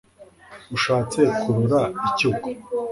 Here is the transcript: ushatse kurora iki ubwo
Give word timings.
ushatse 0.75 1.19
kurora 1.39 1.81
iki 2.07 2.23
ubwo 2.29 2.47